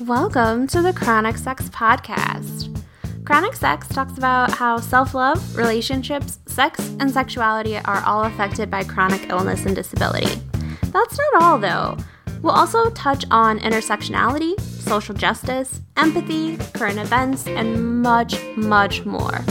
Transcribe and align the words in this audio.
Welcome 0.00 0.66
to 0.68 0.82
the 0.82 0.92
Chronic 0.92 1.38
Sex 1.38 1.68
Podcast. 1.68 2.82
Chronic 3.24 3.54
Sex 3.54 3.86
talks 3.86 4.18
about 4.18 4.50
how 4.50 4.78
self 4.78 5.14
love, 5.14 5.56
relationships, 5.56 6.40
sex, 6.46 6.80
and 6.98 7.08
sexuality 7.08 7.76
are 7.76 8.02
all 8.04 8.24
affected 8.24 8.72
by 8.72 8.82
chronic 8.82 9.30
illness 9.30 9.64
and 9.66 9.76
disability. 9.76 10.40
That's 10.86 11.16
not 11.16 11.42
all, 11.42 11.58
though. 11.58 11.96
We'll 12.42 12.54
also 12.54 12.90
touch 12.90 13.24
on 13.30 13.60
intersectionality, 13.60 14.60
social 14.60 15.14
justice, 15.14 15.80
empathy, 15.96 16.56
current 16.74 16.98
events, 16.98 17.46
and 17.46 18.02
much, 18.02 18.36
much 18.56 19.04
more. 19.04 19.44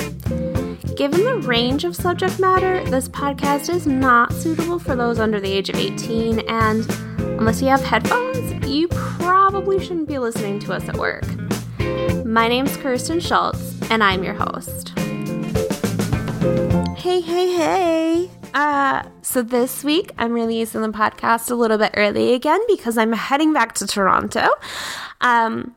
Given 0.98 1.24
the 1.24 1.42
range 1.46 1.86
of 1.86 1.96
subject 1.96 2.42
matter, 2.42 2.84
this 2.90 3.08
podcast 3.08 3.74
is 3.74 3.88
not 3.88 4.34
suitable 4.34 4.78
for 4.78 4.96
those 4.98 5.20
under 5.20 5.40
the 5.40 5.52
age 5.52 5.70
of 5.70 5.78
18, 5.78 6.40
and 6.50 6.90
unless 7.40 7.62
you 7.62 7.70
have 7.70 7.82
headphones, 7.82 8.23
you 8.74 8.88
probably 8.88 9.80
shouldn't 9.80 10.08
be 10.08 10.18
listening 10.18 10.60
to 10.60 10.74
us 10.74 10.88
at 10.90 10.98
work. 10.98 11.26
My 12.26 12.48
name's 12.48 12.76
Kirsten 12.78 13.20
Schultz, 13.20 13.80
and 13.92 14.04
I'm 14.04 14.24
your 14.24 14.34
host. 14.34 14.98
Hey, 16.98 17.22
hey, 17.22 17.54
hey. 17.54 18.32
Uh, 18.54 19.04
so 19.22 19.44
this 19.44 19.84
week 19.84 20.12
I'm 20.18 20.34
releasing 20.34 20.82
the 20.82 20.90
podcast 20.90 21.52
a 21.52 21.56
little 21.56 21.78
bit 21.78 21.92
early 21.96 22.34
again 22.34 22.60
because 22.68 22.98
I'm 22.98 23.14
heading 23.14 23.54
back 23.54 23.74
to 23.76 23.86
Toronto. 23.86 24.48
Um, 25.22 25.76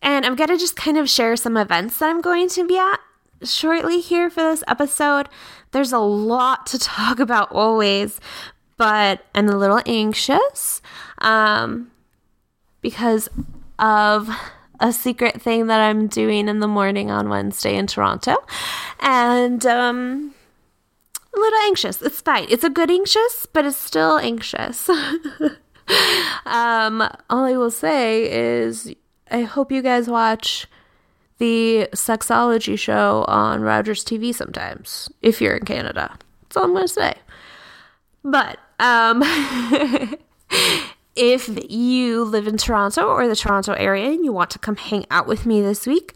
and 0.00 0.24
I'm 0.24 0.34
going 0.34 0.48
to 0.48 0.56
just 0.56 0.76
kind 0.76 0.96
of 0.96 1.10
share 1.10 1.36
some 1.36 1.56
events 1.56 1.98
that 1.98 2.08
I'm 2.08 2.22
going 2.22 2.48
to 2.50 2.66
be 2.66 2.78
at 2.78 3.00
shortly 3.42 4.00
here 4.00 4.30
for 4.30 4.42
this 4.42 4.64
episode. 4.66 5.28
There's 5.72 5.92
a 5.92 5.98
lot 5.98 6.66
to 6.66 6.78
talk 6.78 7.18
about 7.20 7.52
always, 7.52 8.18
but 8.78 9.24
I'm 9.34 9.48
a 9.48 9.56
little 9.56 9.82
anxious 9.86 10.80
um, 11.18 11.90
because 12.84 13.30
of 13.78 14.28
a 14.78 14.92
secret 14.92 15.40
thing 15.40 15.68
that 15.68 15.80
I'm 15.80 16.06
doing 16.06 16.48
in 16.48 16.60
the 16.60 16.68
morning 16.68 17.10
on 17.10 17.30
Wednesday 17.30 17.76
in 17.76 17.86
Toronto. 17.86 18.36
And 19.00 19.64
um, 19.64 20.34
a 21.34 21.40
little 21.40 21.58
anxious. 21.60 22.02
It's 22.02 22.20
fine. 22.20 22.46
It's 22.50 22.62
a 22.62 22.68
good 22.68 22.90
anxious, 22.90 23.46
but 23.50 23.64
it's 23.64 23.78
still 23.78 24.18
anxious. 24.18 24.86
um, 26.44 27.00
all 27.30 27.44
I 27.46 27.56
will 27.56 27.70
say 27.70 28.30
is 28.30 28.94
I 29.30 29.42
hope 29.44 29.72
you 29.72 29.80
guys 29.80 30.06
watch 30.06 30.66
the 31.38 31.88
sexology 31.94 32.78
show 32.78 33.24
on 33.28 33.62
Rogers 33.62 34.04
TV 34.04 34.34
sometimes, 34.34 35.08
if 35.22 35.40
you're 35.40 35.56
in 35.56 35.64
Canada. 35.64 36.18
That's 36.42 36.58
all 36.58 36.64
I'm 36.64 36.74
going 36.74 36.86
to 36.86 36.92
say. 36.92 37.14
But 38.22 38.58
um, 38.78 39.22
if 41.16 41.70
you 41.70 42.24
live 42.24 42.46
in 42.46 42.56
Toronto 42.56 43.06
or 43.06 43.28
the 43.28 43.36
Toronto 43.36 43.72
area 43.72 44.10
and 44.10 44.24
you 44.24 44.32
want 44.32 44.50
to 44.50 44.58
come 44.58 44.76
hang 44.76 45.06
out 45.10 45.26
with 45.26 45.46
me 45.46 45.62
this 45.62 45.86
week, 45.86 46.14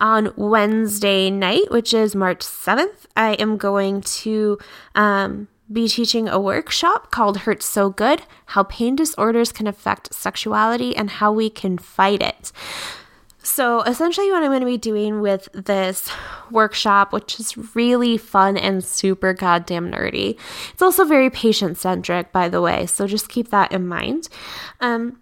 on 0.00 0.32
Wednesday 0.36 1.30
night, 1.30 1.70
which 1.70 1.94
is 1.94 2.14
March 2.14 2.40
7th, 2.40 3.06
I 3.16 3.32
am 3.34 3.56
going 3.56 4.02
to 4.02 4.58
um, 4.94 5.48
be 5.72 5.88
teaching 5.88 6.28
a 6.28 6.38
workshop 6.38 7.10
called 7.10 7.38
Hurt 7.38 7.62
So 7.62 7.90
Good 7.90 8.22
How 8.46 8.64
Pain 8.64 8.96
Disorders 8.96 9.52
Can 9.52 9.66
Affect 9.66 10.14
Sexuality 10.14 10.94
and 10.94 11.10
How 11.10 11.32
We 11.32 11.50
Can 11.50 11.78
Fight 11.78 12.22
It. 12.22 12.52
So, 13.46 13.82
essentially, 13.82 14.28
what 14.32 14.42
I'm 14.42 14.50
going 14.50 14.58
to 14.58 14.66
be 14.66 14.76
doing 14.76 15.20
with 15.20 15.48
this 15.52 16.10
workshop, 16.50 17.12
which 17.12 17.38
is 17.38 17.76
really 17.76 18.18
fun 18.18 18.56
and 18.56 18.82
super 18.84 19.32
goddamn 19.32 19.92
nerdy, 19.92 20.36
it's 20.72 20.82
also 20.82 21.04
very 21.04 21.30
patient 21.30 21.78
centric, 21.78 22.32
by 22.32 22.48
the 22.48 22.60
way. 22.60 22.86
So, 22.86 23.06
just 23.06 23.28
keep 23.28 23.50
that 23.50 23.70
in 23.70 23.86
mind. 23.86 24.28
Um, 24.80 25.20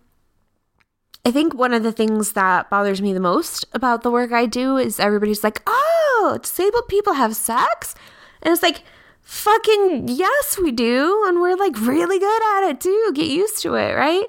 I 1.27 1.33
think 1.33 1.53
one 1.53 1.75
of 1.75 1.83
the 1.83 1.93
things 1.93 2.33
that 2.33 2.71
bothers 2.71 3.03
me 3.03 3.13
the 3.13 3.21
most 3.21 3.67
about 3.75 4.03
the 4.03 4.11
work 4.11 4.33
I 4.33 4.47
do 4.47 4.79
is 4.79 4.99
everybody's 4.99 5.45
like, 5.45 5.61
oh, 5.67 6.39
disabled 6.41 6.89
people 6.89 7.13
have 7.13 7.37
sex? 7.37 7.95
And 8.41 8.53
it's 8.53 8.63
like, 8.63 8.85
fucking 9.21 10.09
yes, 10.09 10.59
we 10.59 10.73
do. 10.73 11.25
And 11.27 11.43
we're 11.43 11.57
like 11.57 11.79
really 11.79 12.19
good 12.19 12.43
at 12.57 12.71
it 12.71 12.81
too. 12.81 13.13
Get 13.15 13.27
used 13.27 13.61
to 13.63 13.75
it, 13.75 13.93
right? 13.95 14.27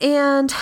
And 0.00 0.54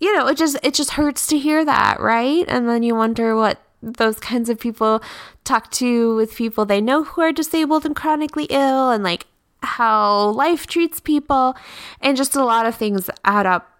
you 0.00 0.16
know, 0.16 0.26
it 0.26 0.36
just 0.36 0.56
it 0.62 0.74
just 0.74 0.92
hurts 0.92 1.26
to 1.28 1.38
hear 1.38 1.64
that, 1.64 2.00
right? 2.00 2.44
And 2.48 2.68
then 2.68 2.82
you 2.82 2.94
wonder 2.94 3.36
what 3.36 3.60
those 3.82 4.18
kinds 4.18 4.48
of 4.48 4.58
people 4.58 5.02
talk 5.44 5.70
to 5.70 6.14
with 6.16 6.34
people 6.34 6.66
they 6.66 6.80
know 6.80 7.04
who 7.04 7.22
are 7.22 7.32
disabled 7.32 7.86
and 7.86 7.96
chronically 7.96 8.44
ill 8.50 8.90
and 8.90 9.02
like 9.02 9.26
how 9.62 10.28
life 10.30 10.66
treats 10.66 11.00
people 11.00 11.56
and 12.00 12.16
just 12.16 12.36
a 12.36 12.44
lot 12.44 12.66
of 12.66 12.74
things 12.74 13.08
add 13.24 13.46
up 13.46 13.70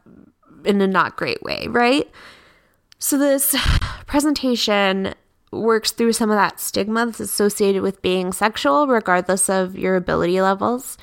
in 0.64 0.80
a 0.80 0.86
not 0.86 1.16
great 1.16 1.42
way, 1.42 1.66
right? 1.68 2.10
So 2.98 3.18
this 3.18 3.56
presentation 4.06 5.14
works 5.52 5.90
through 5.90 6.12
some 6.12 6.30
of 6.30 6.36
that 6.36 6.60
stigma 6.60 7.06
that's 7.06 7.20
associated 7.20 7.82
with 7.82 8.02
being 8.02 8.32
sexual 8.32 8.86
regardless 8.86 9.48
of 9.48 9.76
your 9.76 9.96
ability 9.96 10.40
levels. 10.40 10.96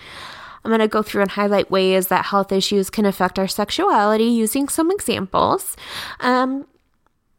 I'm 0.67 0.71
going 0.71 0.81
to 0.81 0.89
go 0.89 1.01
through 1.01 1.21
and 1.21 1.31
highlight 1.31 1.71
ways 1.71 2.07
that 2.07 2.25
health 2.25 2.51
issues 2.51 2.89
can 2.89 3.05
affect 3.05 3.39
our 3.39 3.47
sexuality 3.47 4.25
using 4.25 4.67
some 4.67 4.91
examples. 4.91 5.77
Um, 6.19 6.67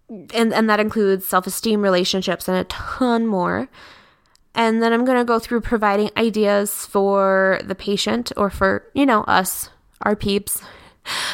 and, 0.09 0.55
and 0.55 0.71
that 0.71 0.81
includes 0.81 1.27
self 1.27 1.47
esteem, 1.47 1.83
relationships, 1.83 2.49
and 2.49 2.57
a 2.57 2.65
ton 2.65 3.27
more. 3.27 3.69
And 4.55 4.83
then 4.83 4.95
I'm 4.95 5.05
going 5.05 5.19
to 5.19 5.27
go 5.27 5.39
through 5.39 5.61
providing 5.61 6.09
ideas 6.17 6.87
for 6.87 7.61
the 7.63 7.75
patient 7.75 8.33
or 8.35 8.49
for, 8.49 8.87
you 8.95 9.05
know, 9.05 9.25
us, 9.25 9.69
our 10.01 10.17
peeps, 10.17 10.63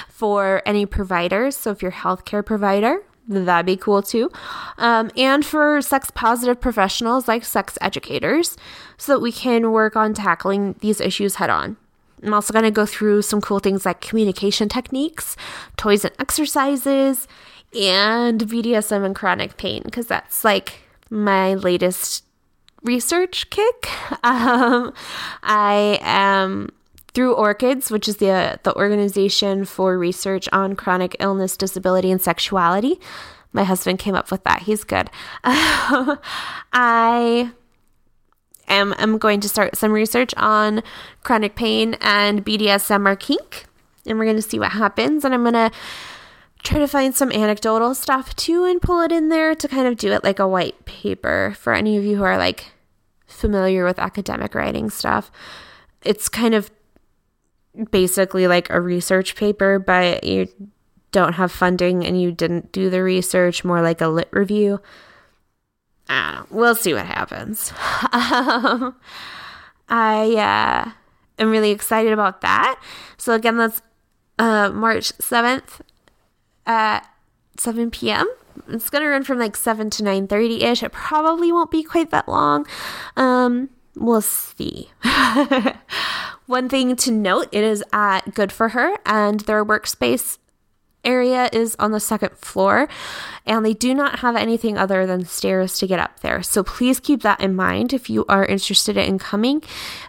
for 0.08 0.62
any 0.66 0.86
providers. 0.86 1.56
So 1.56 1.70
if 1.70 1.80
you're 1.80 1.92
a 1.92 1.94
healthcare 1.94 2.44
provider, 2.44 3.04
that'd 3.28 3.66
be 3.66 3.76
cool 3.76 4.02
too. 4.02 4.32
Um, 4.78 5.12
and 5.16 5.46
for 5.46 5.80
sex 5.80 6.10
positive 6.10 6.60
professionals 6.60 7.28
like 7.28 7.44
sex 7.44 7.78
educators, 7.80 8.56
so 8.96 9.12
that 9.12 9.20
we 9.20 9.30
can 9.30 9.70
work 9.70 9.94
on 9.94 10.12
tackling 10.12 10.74
these 10.80 11.00
issues 11.00 11.36
head 11.36 11.50
on. 11.50 11.76
I'm 12.24 12.34
also 12.34 12.52
going 12.52 12.64
to 12.64 12.70
go 12.70 12.86
through 12.86 13.22
some 13.22 13.40
cool 13.40 13.58
things 13.58 13.84
like 13.84 14.00
communication 14.00 14.68
techniques, 14.68 15.36
toys 15.76 16.04
and 16.04 16.14
exercises, 16.18 17.28
and 17.78 18.40
BDSM 18.40 19.04
and 19.04 19.14
chronic 19.14 19.56
pain, 19.56 19.82
because 19.84 20.06
that's 20.06 20.44
like 20.44 20.80
my 21.10 21.54
latest 21.54 22.24
research 22.82 23.50
kick. 23.50 23.88
Um, 24.22 24.94
I 25.42 25.98
am 26.00 26.70
through 27.12 27.34
ORCIDS, 27.34 27.90
which 27.90 28.08
is 28.08 28.18
the 28.18 28.58
the 28.62 28.74
organization 28.74 29.64
for 29.64 29.98
research 29.98 30.48
on 30.52 30.76
chronic 30.76 31.16
illness, 31.20 31.56
disability, 31.56 32.10
and 32.10 32.22
sexuality. 32.22 32.98
My 33.52 33.64
husband 33.64 33.98
came 33.98 34.14
up 34.14 34.30
with 34.30 34.44
that. 34.44 34.62
He's 34.62 34.82
good. 34.82 35.10
I 35.44 37.50
am 38.68 38.94
am 38.98 39.18
going 39.18 39.40
to 39.40 39.48
start 39.48 39.76
some 39.76 39.92
research 39.92 40.34
on 40.36 40.82
chronic 41.22 41.54
pain 41.54 41.94
and 42.00 42.44
BDSM 42.44 43.06
or 43.06 43.16
kink, 43.16 43.66
and 44.06 44.18
we're 44.18 44.24
going 44.24 44.36
to 44.36 44.42
see 44.42 44.58
what 44.58 44.72
happens. 44.72 45.24
And 45.24 45.34
I'm 45.34 45.42
going 45.42 45.54
to 45.54 45.70
try 46.62 46.78
to 46.78 46.88
find 46.88 47.14
some 47.14 47.30
anecdotal 47.30 47.94
stuff 47.94 48.34
too 48.34 48.64
and 48.64 48.80
pull 48.80 49.00
it 49.02 49.12
in 49.12 49.28
there 49.28 49.54
to 49.54 49.68
kind 49.68 49.86
of 49.86 49.96
do 49.96 50.12
it 50.12 50.24
like 50.24 50.38
a 50.38 50.48
white 50.48 50.84
paper 50.86 51.54
for 51.58 51.74
any 51.74 51.96
of 51.96 52.04
you 52.04 52.16
who 52.16 52.24
are 52.24 52.38
like 52.38 52.72
familiar 53.26 53.84
with 53.84 53.98
academic 53.98 54.54
writing 54.54 54.88
stuff. 54.88 55.30
It's 56.02 56.28
kind 56.28 56.54
of 56.54 56.70
basically 57.90 58.46
like 58.46 58.70
a 58.70 58.80
research 58.80 59.36
paper, 59.36 59.78
but 59.78 60.24
you 60.24 60.48
don't 61.12 61.34
have 61.34 61.52
funding 61.52 62.04
and 62.04 62.20
you 62.20 62.32
didn't 62.32 62.72
do 62.72 62.88
the 62.90 63.02
research, 63.02 63.64
more 63.64 63.82
like 63.82 64.00
a 64.00 64.08
lit 64.08 64.28
review. 64.32 64.80
Know. 66.08 66.46
We'll 66.50 66.74
see 66.74 66.94
what 66.94 67.06
happens. 67.06 67.72
um, 68.12 68.94
I 69.88 70.34
uh, 70.36 70.90
am 71.42 71.50
really 71.50 71.70
excited 71.70 72.12
about 72.12 72.40
that. 72.42 72.80
So 73.16 73.32
again, 73.32 73.56
that's 73.56 73.82
uh, 74.38 74.70
March 74.70 75.16
7th 75.18 75.80
at 76.66 77.06
7 77.58 77.90
p.m. 77.90 78.28
It's 78.68 78.90
gonna 78.90 79.08
run 79.08 79.24
from 79.24 79.38
like 79.38 79.56
7 79.56 79.90
to 79.90 80.02
9:30 80.02 80.62
ish. 80.62 80.82
It 80.82 80.92
probably 80.92 81.52
won't 81.52 81.70
be 81.70 81.82
quite 81.82 82.10
that 82.10 82.28
long. 82.28 82.66
Um, 83.16 83.70
we'll 83.96 84.20
see. 84.20 84.90
One 86.46 86.68
thing 86.68 86.94
to 86.96 87.10
note: 87.10 87.48
it 87.52 87.64
is 87.64 87.82
at 87.92 88.34
Good 88.34 88.52
for 88.52 88.70
Her, 88.70 88.96
and 89.04 89.40
their 89.40 89.64
workspace 89.64 90.38
area 91.04 91.48
is 91.52 91.76
on 91.78 91.92
the 91.92 92.00
second 92.00 92.36
floor, 92.36 92.88
and 93.46 93.64
they 93.64 93.74
do 93.74 93.94
not 93.94 94.20
have 94.20 94.36
anything 94.36 94.78
other 94.78 95.06
than 95.06 95.24
stairs 95.24 95.78
to 95.78 95.86
get 95.86 95.98
up 95.98 96.20
there. 96.20 96.42
So 96.42 96.62
please 96.62 97.00
keep 97.00 97.22
that 97.22 97.40
in 97.40 97.54
mind 97.54 97.92
if 97.92 98.08
you 98.08 98.24
are 98.28 98.44
interested 98.44 98.96
in 98.96 99.18
coming. 99.18 99.62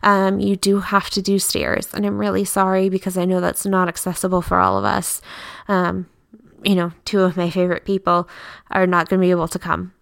Um, 0.03 0.39
you 0.39 0.55
do 0.55 0.79
have 0.79 1.09
to 1.11 1.21
do 1.21 1.39
stairs, 1.39 1.93
and 1.93 2.05
I'm 2.05 2.17
really 2.17 2.45
sorry 2.45 2.89
because 2.89 3.17
I 3.17 3.25
know 3.25 3.41
that's 3.41 3.65
not 3.65 3.87
accessible 3.87 4.41
for 4.41 4.59
all 4.59 4.77
of 4.77 4.85
us. 4.85 5.21
Um, 5.67 6.07
you 6.63 6.75
know, 6.75 6.91
two 7.05 7.21
of 7.21 7.37
my 7.37 7.49
favorite 7.49 7.85
people 7.85 8.27
are 8.71 8.87
not 8.87 9.07
going 9.07 9.21
to 9.21 9.25
be 9.25 9.31
able 9.31 9.47
to 9.47 9.59
come 9.59 9.93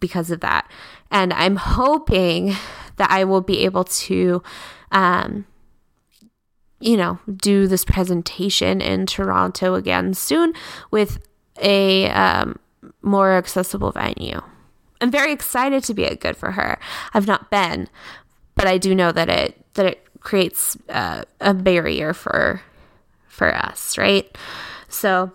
because 0.00 0.30
of 0.30 0.40
that. 0.40 0.70
And 1.10 1.32
I'm 1.32 1.56
hoping 1.56 2.54
that 2.96 3.10
I 3.10 3.24
will 3.24 3.40
be 3.40 3.64
able 3.64 3.84
to 3.84 4.42
um, 4.92 5.46
you 6.80 6.96
know, 6.96 7.18
do 7.36 7.66
this 7.66 7.84
presentation 7.84 8.80
in 8.80 9.06
Toronto 9.06 9.74
again 9.74 10.14
soon 10.14 10.52
with 10.90 11.18
a 11.60 12.08
um, 12.10 12.58
more 13.02 13.32
accessible 13.32 13.92
venue. 13.92 14.40
I'm 15.00 15.10
very 15.10 15.32
excited 15.32 15.84
to 15.84 15.94
be 15.94 16.06
at 16.06 16.20
Good 16.20 16.36
for 16.36 16.52
Her. 16.52 16.78
I've 17.14 17.26
not 17.26 17.50
been, 17.50 17.88
but 18.54 18.66
I 18.66 18.78
do 18.78 18.94
know 18.94 19.12
that 19.12 19.28
it 19.28 19.64
that 19.74 19.86
it 19.86 20.06
creates 20.20 20.76
uh, 20.88 21.22
a 21.40 21.54
barrier 21.54 22.12
for 22.12 22.60
for 23.28 23.54
us, 23.54 23.96
right? 23.96 24.36
So 24.88 25.32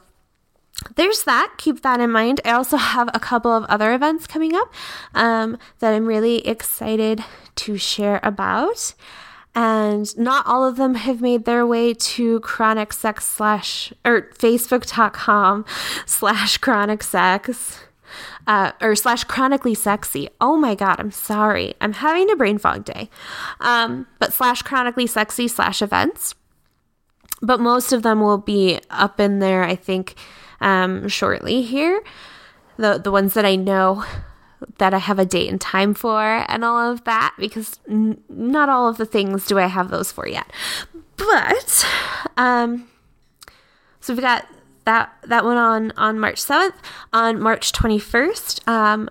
there's 0.95 1.23
that. 1.23 1.53
Keep 1.57 1.81
that 1.83 1.99
in 1.99 2.11
mind. 2.11 2.41
I 2.43 2.51
also 2.51 2.77
have 2.77 3.09
a 3.13 3.19
couple 3.19 3.51
of 3.51 3.63
other 3.65 3.93
events 3.93 4.27
coming 4.27 4.53
up 4.55 4.73
um, 5.13 5.57
that 5.79 5.93
I'm 5.93 6.05
really 6.05 6.45
excited 6.45 7.23
to 7.55 7.77
share 7.77 8.19
about. 8.23 8.93
And 9.55 10.17
not 10.17 10.47
all 10.47 10.65
of 10.65 10.77
them 10.77 10.95
have 10.95 11.21
made 11.21 11.45
their 11.45 11.65
way 11.65 11.93
to 11.93 12.39
chronic 12.39 12.91
sex 12.91 13.25
slash 13.25 13.93
or 14.03 14.29
facebook.com 14.33 15.65
slash 16.07 16.57
chronic 16.57 17.03
sex 17.03 17.79
uh, 18.47 18.71
or 18.81 18.95
slash 18.95 19.23
chronically 19.25 19.75
sexy. 19.75 20.29
Oh 20.41 20.57
my 20.57 20.75
God, 20.75 20.99
I'm 20.99 21.11
sorry. 21.11 21.75
I'm 21.81 21.93
having 21.93 22.31
a 22.31 22.35
brain 22.35 22.57
fog 22.57 22.85
day. 22.85 23.09
Um, 23.59 24.07
but 24.19 24.33
slash 24.33 24.61
chronically 24.61 25.07
sexy 25.07 25.47
slash 25.47 25.81
events. 25.81 26.35
But 27.41 27.59
most 27.59 27.91
of 27.91 28.03
them 28.03 28.21
will 28.21 28.37
be 28.37 28.79
up 28.89 29.19
in 29.19 29.39
there, 29.39 29.63
I 29.63 29.75
think, 29.75 30.15
um, 30.61 31.07
shortly 31.07 31.61
here. 31.61 32.01
The, 32.77 32.97
the 32.97 33.11
ones 33.11 33.33
that 33.33 33.45
I 33.45 33.55
know 33.55 34.03
that 34.77 34.93
I 34.93 34.97
have 34.97 35.19
a 35.19 35.25
date 35.25 35.49
and 35.49 35.59
time 35.59 35.93
for 35.93 36.45
and 36.47 36.63
all 36.63 36.91
of 36.91 37.03
that 37.05 37.33
because 37.37 37.79
n- 37.89 38.21
not 38.29 38.69
all 38.69 38.87
of 38.87 38.97
the 38.97 39.05
things 39.05 39.45
do 39.45 39.59
I 39.59 39.67
have 39.67 39.89
those 39.89 40.11
for 40.11 40.27
yet. 40.27 40.51
But 41.17 41.85
um 42.37 42.87
so 43.99 44.13
we've 44.13 44.21
got 44.21 44.47
that 44.85 45.13
that 45.23 45.45
one 45.45 45.57
on 45.57 45.91
on 45.97 46.19
March 46.19 46.41
7th. 46.41 46.73
On 47.13 47.39
March 47.41 47.71
21st, 47.71 48.67
um 48.67 49.09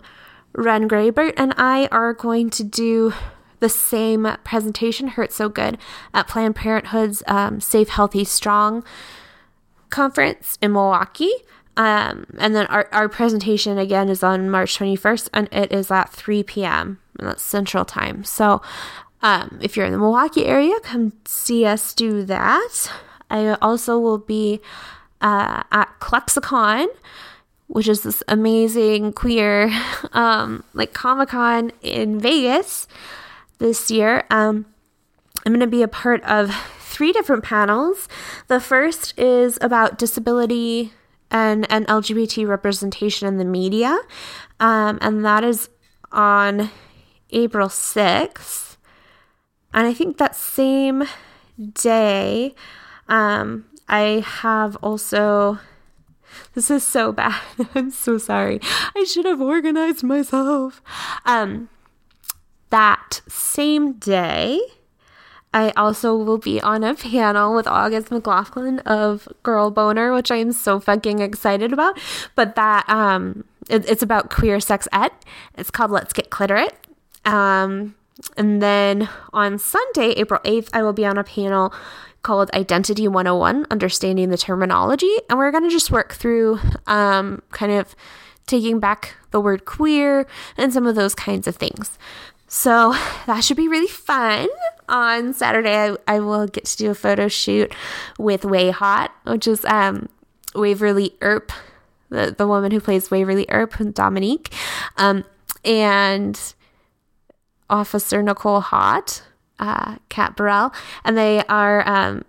Ren 0.55 0.89
Grabert 0.89 1.35
and 1.37 1.55
I 1.57 1.87
are 1.87 2.13
going 2.13 2.51
to 2.51 2.65
do 2.65 3.15
the 3.61 3.69
same 3.69 4.27
presentation, 4.45 5.09
Hurt 5.09 5.33
So 5.33 5.49
Good, 5.49 5.79
at 6.13 6.29
Planned 6.29 6.57
Parenthood's 6.57 7.23
um, 7.27 7.61
Safe, 7.61 7.89
Healthy, 7.89 8.25
Strong 8.25 8.85
conference 9.89 10.59
in 10.61 10.73
Milwaukee. 10.73 11.31
Um, 11.77 12.27
and 12.39 12.55
then 12.55 12.67
our, 12.67 12.89
our 12.93 13.09
presentation 13.09 13.79
again 13.79 14.09
is 14.09 14.23
on 14.23 14.51
March 14.51 14.79
21st 14.79 15.29
and 15.33 15.49
it 15.51 15.73
is 15.73 15.91
at 15.91 16.11
3 16.11 16.43
p.m. 16.43 17.01
and 17.19 17.29
that's 17.29 17.43
Central 17.43 17.85
Time. 17.85 18.25
So 18.25 18.61
um, 19.23 19.59
if 19.63 19.77
you're 19.77 19.87
in 19.87 19.93
the 19.93 19.99
Milwaukee 19.99 20.45
area, 20.45 20.75
come 20.83 21.13
see 21.25 21.65
us 21.65 21.95
do 21.95 22.25
that. 22.25 22.93
I 23.31 23.55
also 23.63 23.99
will 23.99 24.19
be 24.19 24.61
uh, 25.23 25.63
at 25.73 25.89
ClexaCon, 26.01 26.89
which 27.69 27.89
is 27.89 28.03
this 28.03 28.23
amazing 28.29 29.13
queer 29.15 29.73
um, 30.13 30.65
like 30.75 30.93
Comic 30.93 31.31
Con 31.31 31.73
in 31.81 32.21
Vegas 32.21 32.87
this 33.59 33.91
year. 33.91 34.25
Um, 34.29 34.67
I'm 35.47 35.53
going 35.53 35.61
to 35.61 35.67
be 35.67 35.83
a 35.83 35.89
part 35.89 36.23
of 36.25 36.55
three 36.81 37.13
different 37.13 37.43
panels. 37.43 38.09
The 38.49 38.61
first 38.61 39.19
is 39.19 39.59
about 39.63 39.99
disability 39.99 40.93
and, 41.32 41.67
and 41.73 41.87
LGBT 41.88 42.46
representation 42.46 43.26
in 43.26 43.38
the 43.38 43.44
media. 43.44 43.99
Um, 44.61 44.99
and 45.00 45.25
that 45.25 45.43
is 45.43 45.69
on 46.12 46.70
April 47.31 47.69
6th. 47.69 48.76
And 49.75 49.87
I 49.87 49.94
think 49.94 50.19
that 50.19 50.37
same 50.37 51.05
day, 51.73 52.55
um, 53.08 53.64
I 53.88 54.25
have 54.26 54.76
also. 54.76 55.58
This 56.55 56.70
is 56.70 56.87
so 56.87 57.12
bad. 57.12 57.40
I'm 57.75 57.90
so 57.90 58.19
sorry. 58.19 58.61
I 58.62 59.05
should 59.05 59.25
have 59.25 59.40
organized 59.40 60.02
myself. 60.02 60.82
Um, 61.25 61.69
that 62.70 63.20
same 63.29 63.94
day, 63.94 64.61
I 65.55 65.71
also 65.77 66.17
will 66.17 66.39
be 66.39 66.61
on 66.61 66.83
a 66.83 66.95
panel 66.95 67.55
with 67.55 67.67
August 67.67 68.11
McLaughlin 68.11 68.79
of 68.81 69.29
Girl 69.43 69.71
Boner, 69.71 70.13
which 70.13 70.31
I 70.31 70.37
am 70.37 70.53
so 70.53 70.81
fucking 70.81 71.21
excited 71.21 71.73
about. 71.73 71.99
But 72.35 72.55
that 72.57 72.89
um, 72.89 73.45
it, 73.69 73.89
it's 73.89 74.03
about 74.03 74.31
queer 74.31 74.61
sex 74.61 74.89
ed. 74.93 75.11
It's 75.57 75.71
called 75.71 75.91
Let's 75.91 76.13
Get 76.13 76.31
Cliterate. 76.31 76.73
Um, 77.25 77.95
and 78.37 78.63
then 78.63 79.09
on 79.33 79.59
Sunday, 79.59 80.11
April 80.11 80.41
8th, 80.45 80.69
I 80.73 80.83
will 80.83 80.93
be 80.93 81.05
on 81.05 81.19
a 81.19 81.25
panel 81.25 81.73
called 82.23 82.51
Identity 82.55 83.09
101 83.09 83.67
Understanding 83.71 84.31
the 84.31 84.39
Terminology. 84.39 85.13
And 85.29 85.39
we're 85.39 85.51
going 85.51 85.65
to 85.65 85.71
just 85.71 85.91
work 85.91 86.13
through 86.13 86.61
um, 86.87 87.43
kind 87.51 87.73
of 87.73 87.95
taking 88.47 88.81
back 88.81 89.17
the 89.31 89.41
word 89.41 89.65
queer 89.65 90.27
and 90.57 90.73
some 90.73 90.87
of 90.87 90.95
those 90.95 91.15
kinds 91.15 91.47
of 91.47 91.57
things. 91.57 91.99
So 92.53 92.95
that 93.27 93.43
should 93.43 93.57
be 93.57 93.67
really 93.67 93.89
fun. 93.89 94.49
On 94.89 95.33
Saturday, 95.33 95.75
I, 95.75 95.97
I 96.07 96.21
will 96.21 96.47
get 96.47 96.67
to 96.67 96.77
do 96.77 96.91
a 96.91 96.95
photo 96.95 97.27
shoot 97.29 97.73
with 98.19 98.43
WayHaught, 98.43 99.09
which 99.25 99.47
is 99.47 99.65
um, 99.65 100.09
Waverly 100.55 101.17
Earp, 101.23 101.51
the, 102.11 102.35
the 102.37 102.47
woman 102.47 102.73
who 102.73 102.81
plays 102.81 103.11
Waverly 103.11 103.47
Earp, 103.49 103.95
Dominique, 103.95 104.53
um, 104.99 105.25
and 105.65 106.39
Officer 107.71 108.23
Nicole 108.23 108.61
Haught, 108.61 109.23
uh, 109.59 109.97
Kat 110.11 110.37
Barrell, 110.37 110.75
and 111.05 111.17
they 111.17 111.43
are 111.45 111.89
um, 111.89 112.23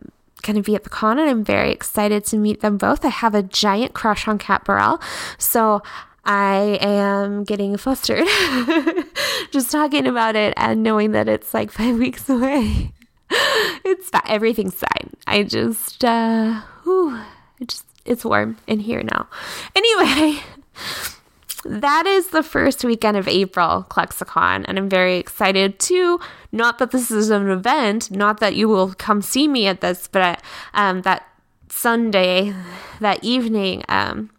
going 0.44 0.56
to 0.56 0.62
be 0.62 0.76
at 0.76 0.86
the 0.86 0.90
con, 0.90 1.20
and 1.20 1.30
I'm 1.30 1.44
very 1.44 1.72
excited 1.72 2.24
to 2.26 2.38
meet 2.38 2.62
them 2.62 2.78
both. 2.78 3.04
I 3.04 3.10
have 3.10 3.36
a 3.36 3.44
giant 3.44 3.94
crush 3.94 4.26
on 4.28 4.38
Kat 4.38 4.64
Barrell, 4.64 5.02
so 5.38 5.82
I 6.26 6.78
am 6.82 7.44
getting 7.44 7.76
flustered 7.78 8.26
just 9.52 9.72
talking 9.72 10.08
about 10.08 10.36
it 10.36 10.54
and 10.56 10.82
knowing 10.82 11.12
that 11.12 11.28
it's 11.28 11.54
like 11.54 11.72
five 11.72 11.98
weeks 12.00 12.30
away. 12.30 12.94
it's 13.30 14.10
everything's 14.28 14.76
fine. 14.76 15.12
I 15.28 15.44
just, 15.44 16.04
uh, 16.06 16.62
whew, 16.84 17.20
it 17.60 17.70
just, 17.70 17.86
it's 18.06 18.24
warm 18.24 18.58
in 18.68 18.80
here 18.80 19.04
now. 19.04 19.28
Anyway, 19.76 20.42
that 21.66 22.06
is 22.06 22.28
the 22.28 22.44
first 22.44 22.84
weekend 22.84 23.18
of 23.18 23.28
April, 23.28 23.86
ClexaCon, 23.90 24.66
and 24.68 24.78
I'm 24.78 24.90
very 24.90 25.18
excited 25.18 25.80
too. 25.80 26.20
Not 26.52 26.80
that 26.80 26.92
this 26.92 27.10
is 27.10 27.30
an 27.30 27.50
event, 27.50 28.12
not 28.12 28.40
that 28.40 28.56
you 28.56 28.68
will 28.68 28.94
come 28.94 29.22
see 29.22 29.48
me 29.48 29.68
at 29.68 29.82
this, 29.82 30.08
but 30.08 30.42
um, 30.74 31.02
that 31.04 31.28
Sunday, 31.70 32.54
that 33.00 33.24
evening, 33.24 33.84
um, 33.90 34.30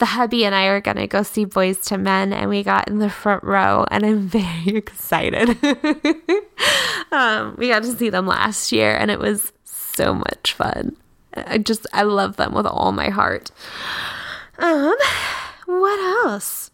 the 0.00 0.06
hubby 0.06 0.44
and 0.44 0.54
I 0.54 0.64
are 0.66 0.80
going 0.80 0.96
to 0.96 1.06
go 1.06 1.22
see 1.22 1.46
Boyz 1.46 1.90
II 1.90 1.98
Men, 1.98 2.32
and 2.32 2.50
we 2.50 2.64
got 2.64 2.88
in 2.88 2.98
the 2.98 3.10
front 3.10 3.44
row, 3.44 3.84
and 3.90 4.04
I'm 4.04 4.20
very 4.28 4.76
excited. 4.76 5.50
um, 7.12 7.54
we 7.56 7.68
got 7.68 7.84
to 7.84 7.96
see 7.96 8.10
them 8.10 8.26
last 8.26 8.72
year, 8.72 8.96
and 8.96 9.10
it 9.10 9.20
was 9.20 9.52
so 9.64 10.14
much 10.14 10.54
fun. 10.54 10.96
I 11.34 11.58
just, 11.58 11.86
I 11.92 12.02
love 12.02 12.36
them 12.36 12.54
with 12.54 12.66
all 12.66 12.90
my 12.90 13.10
heart. 13.10 13.52
Um, 14.58 14.96
what 15.66 16.26
else? 16.26 16.69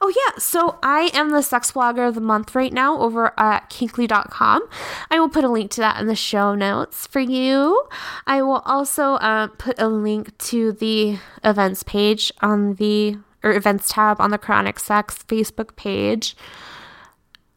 Oh, 0.00 0.12
yeah. 0.14 0.38
So 0.38 0.78
I 0.82 1.10
am 1.14 1.30
the 1.30 1.42
sex 1.42 1.72
blogger 1.72 2.08
of 2.08 2.14
the 2.14 2.20
month 2.20 2.54
right 2.54 2.72
now 2.72 2.98
over 2.98 3.38
at 3.38 3.70
kinkly.com. 3.70 4.68
I 5.10 5.20
will 5.20 5.28
put 5.28 5.44
a 5.44 5.48
link 5.48 5.70
to 5.72 5.80
that 5.80 6.00
in 6.00 6.06
the 6.06 6.16
show 6.16 6.54
notes 6.54 7.06
for 7.06 7.20
you. 7.20 7.82
I 8.26 8.42
will 8.42 8.62
also 8.64 9.14
uh, 9.14 9.48
put 9.48 9.80
a 9.80 9.88
link 9.88 10.36
to 10.38 10.72
the 10.72 11.18
events 11.44 11.82
page 11.82 12.32
on 12.40 12.74
the 12.74 13.18
or 13.42 13.52
events 13.52 13.88
tab 13.92 14.20
on 14.20 14.30
the 14.30 14.38
Chronic 14.38 14.78
Sex 14.78 15.24
Facebook 15.28 15.76
page. 15.76 16.36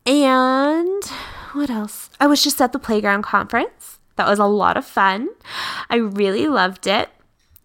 And 0.05 1.03
what 1.53 1.69
else? 1.69 2.09
I 2.19 2.27
was 2.27 2.43
just 2.43 2.61
at 2.61 2.71
the 2.71 2.79
playground 2.79 3.23
conference. 3.23 3.99
That 4.15 4.27
was 4.27 4.39
a 4.39 4.45
lot 4.45 4.77
of 4.77 4.85
fun. 4.85 5.29
I 5.89 5.95
really 5.95 6.47
loved 6.47 6.87
it. 6.87 7.09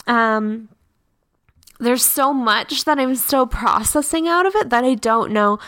Um, 0.06 0.68
there's 1.78 2.04
so 2.04 2.32
much 2.32 2.84
that 2.84 2.98
I'm 2.98 3.14
still 3.16 3.46
processing 3.46 4.28
out 4.28 4.46
of 4.46 4.54
it 4.56 4.70
that 4.70 4.84
I 4.84 4.94
don't 4.94 5.32
know 5.32 5.58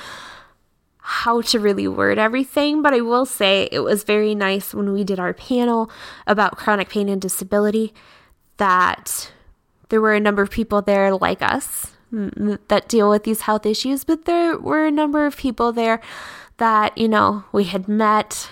how 0.98 1.40
to 1.40 1.58
really 1.58 1.88
word 1.88 2.18
everything, 2.18 2.82
but 2.82 2.92
I 2.92 3.00
will 3.00 3.24
say 3.24 3.68
it 3.72 3.80
was 3.80 4.04
very 4.04 4.34
nice 4.34 4.74
when 4.74 4.92
we 4.92 5.04
did 5.04 5.18
our 5.18 5.32
panel 5.32 5.90
about 6.26 6.56
chronic 6.56 6.90
pain 6.90 7.08
and 7.08 7.20
disability 7.20 7.94
that 8.58 9.32
there 9.88 10.00
were 10.00 10.14
a 10.14 10.20
number 10.20 10.42
of 10.42 10.50
people 10.50 10.82
there 10.82 11.14
like 11.14 11.40
us 11.40 11.92
that 12.10 12.88
deal 12.88 13.10
with 13.10 13.24
these 13.24 13.42
health 13.42 13.66
issues, 13.66 14.04
but 14.04 14.24
there 14.24 14.58
were 14.58 14.86
a 14.86 14.90
number 14.90 15.26
of 15.26 15.36
people 15.36 15.72
there 15.72 16.00
that, 16.58 16.96
you 16.96 17.08
know, 17.08 17.44
we 17.52 17.64
had 17.64 17.88
met 17.88 18.50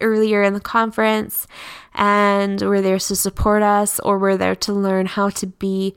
earlier 0.00 0.42
in 0.42 0.54
the 0.54 0.60
conference 0.60 1.46
and 1.94 2.60
were 2.60 2.80
there 2.80 2.98
to 2.98 3.16
support 3.16 3.62
us 3.62 4.00
or 4.00 4.18
were 4.18 4.36
there 4.36 4.56
to 4.56 4.72
learn 4.72 5.06
how 5.06 5.30
to 5.30 5.46
be 5.46 5.94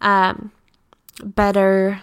um, 0.00 0.52
better 1.24 2.02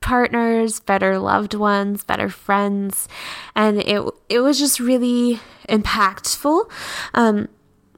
partners, 0.00 0.80
better 0.80 1.18
loved 1.18 1.54
ones, 1.54 2.04
better 2.04 2.28
friends, 2.28 3.08
and 3.54 3.78
it 3.80 4.02
it 4.28 4.40
was 4.40 4.58
just 4.58 4.80
really 4.80 5.40
impactful. 5.68 6.70
Um, 7.14 7.48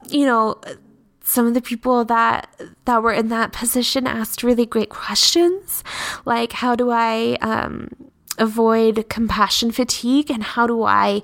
you 0.09 0.27
know, 0.27 0.61
some 1.23 1.47
of 1.47 1.55
the 1.55 1.63
people 1.63 2.05
that 2.05 2.49
that 2.85 3.03
were 3.03 3.13
in 3.13 3.29
that 3.29 3.53
position 3.53 4.07
asked 4.07 4.43
really 4.43 4.67
great 4.67 4.91
questions, 4.91 5.85
like 6.25 6.53
how 6.53 6.75
do 6.75 6.91
I 6.91 7.37
um, 7.41 7.89
avoid 8.39 9.09
compassion 9.09 9.71
fatigue 9.71 10.31
and 10.31 10.43
how 10.43 10.67
do 10.67 10.83
I 10.83 11.23